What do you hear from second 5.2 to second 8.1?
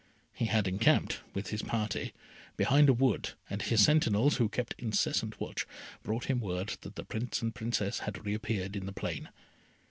watch, brought him word that the Prince and Princess